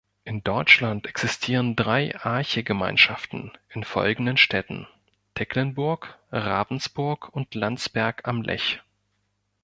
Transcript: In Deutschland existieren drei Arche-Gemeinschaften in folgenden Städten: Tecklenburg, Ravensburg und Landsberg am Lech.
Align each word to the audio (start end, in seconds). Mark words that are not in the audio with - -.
In 0.23 0.43
Deutschland 0.43 1.05
existieren 1.05 1.75
drei 1.75 2.15
Arche-Gemeinschaften 2.19 3.51
in 3.69 3.83
folgenden 3.83 4.35
Städten: 4.35 4.87
Tecklenburg, 5.35 6.17
Ravensburg 6.31 7.29
und 7.35 7.53
Landsberg 7.53 8.27
am 8.27 8.41
Lech. 8.41 8.81